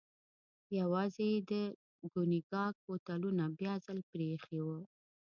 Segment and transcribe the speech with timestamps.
[0.79, 1.51] یوازې یې د
[2.13, 4.67] کونیګاک بوتلونه بیا ځل پرې ایښي و.